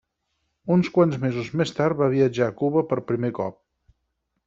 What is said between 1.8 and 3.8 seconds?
tard va viatjar a Cuba per primer cop.